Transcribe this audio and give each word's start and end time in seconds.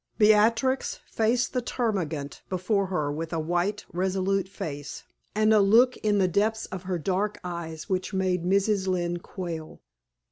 Beatrix 0.17 0.99
faced 1.05 1.53
the 1.53 1.61
termagant 1.61 2.41
before 2.49 2.87
her 2.87 3.11
with 3.11 3.31
a 3.31 3.39
white, 3.39 3.85
resolute 3.93 4.49
face, 4.49 5.03
and 5.35 5.53
a 5.53 5.59
look 5.61 5.95
in 5.97 6.17
the 6.17 6.27
depths 6.27 6.65
of 6.65 6.81
her 6.89 6.97
dark 6.97 7.39
eyes 7.43 7.87
which 7.87 8.11
made 8.11 8.43
Mrs. 8.43 8.87
Lynne 8.87 9.19
quail. 9.19 9.79